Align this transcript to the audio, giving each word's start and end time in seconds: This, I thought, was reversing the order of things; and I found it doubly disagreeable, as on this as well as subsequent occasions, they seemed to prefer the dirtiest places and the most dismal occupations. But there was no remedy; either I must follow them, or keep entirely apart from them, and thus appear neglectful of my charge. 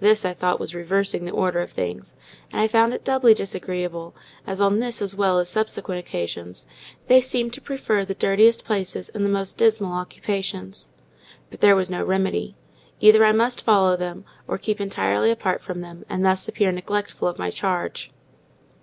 This, 0.00 0.24
I 0.24 0.32
thought, 0.32 0.58
was 0.58 0.74
reversing 0.74 1.26
the 1.26 1.30
order 1.30 1.60
of 1.60 1.70
things; 1.72 2.14
and 2.50 2.58
I 2.58 2.66
found 2.66 2.94
it 2.94 3.04
doubly 3.04 3.34
disagreeable, 3.34 4.14
as 4.46 4.62
on 4.62 4.80
this 4.80 5.02
as 5.02 5.14
well 5.14 5.38
as 5.38 5.50
subsequent 5.50 5.98
occasions, 5.98 6.66
they 7.06 7.20
seemed 7.20 7.52
to 7.52 7.60
prefer 7.60 8.02
the 8.02 8.14
dirtiest 8.14 8.64
places 8.64 9.10
and 9.10 9.26
the 9.26 9.28
most 9.28 9.58
dismal 9.58 9.92
occupations. 9.92 10.90
But 11.50 11.60
there 11.60 11.76
was 11.76 11.90
no 11.90 12.02
remedy; 12.02 12.56
either 13.00 13.26
I 13.26 13.32
must 13.32 13.60
follow 13.60 13.94
them, 13.94 14.24
or 14.46 14.56
keep 14.56 14.80
entirely 14.80 15.30
apart 15.30 15.60
from 15.60 15.82
them, 15.82 16.06
and 16.08 16.24
thus 16.24 16.48
appear 16.48 16.72
neglectful 16.72 17.28
of 17.28 17.38
my 17.38 17.50
charge. 17.50 18.10